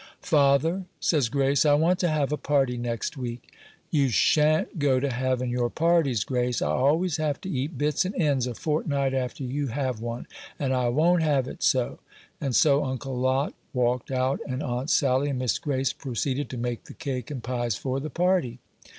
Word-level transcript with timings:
"Father," 0.19 0.85
says 0.99 1.29
Grace, 1.29 1.63
"I 1.63 1.75
want 1.75 1.99
to 1.99 2.09
have 2.09 2.31
a 2.31 2.35
party 2.35 2.75
next 2.75 3.17
week." 3.17 3.53
"You 3.91 4.09
sha'n't 4.09 4.79
go 4.79 4.99
to 4.99 5.11
havin' 5.11 5.51
your 5.51 5.69
parties, 5.69 6.23
Grace. 6.23 6.59
I 6.59 6.69
always 6.71 7.17
have 7.17 7.39
to 7.41 7.49
eat 7.51 7.77
bits 7.77 8.03
and 8.03 8.15
ends 8.15 8.47
a 8.47 8.55
fortnight 8.55 9.13
after 9.13 9.43
you 9.43 9.67
have 9.67 10.01
one, 10.01 10.25
and 10.57 10.73
I 10.73 10.89
won't 10.89 11.21
have 11.21 11.47
it 11.47 11.61
so." 11.61 11.99
And 12.41 12.55
so 12.55 12.83
Uncle 12.83 13.15
Lot 13.15 13.53
walked 13.73 14.09
out, 14.09 14.39
and 14.47 14.63
Aunt 14.63 14.89
Sally 14.89 15.29
and 15.29 15.37
Miss 15.37 15.59
Grace 15.59 15.93
proceeded 15.93 16.49
to 16.49 16.57
make 16.57 16.85
the 16.85 16.95
cake 16.95 17.29
and 17.29 17.43
pies 17.43 17.75
for 17.75 17.99
the 17.99 18.09
party. 18.09 18.57